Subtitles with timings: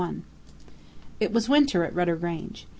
[1.19, 2.65] It was winter at Rudder Grange.